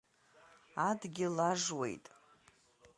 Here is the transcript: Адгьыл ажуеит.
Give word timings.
Адгьыл 0.87 1.37
ажуеит. 1.51 2.05